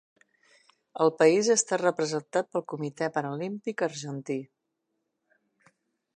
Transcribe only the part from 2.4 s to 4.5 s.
pel Comitè Paralímpic Argentí.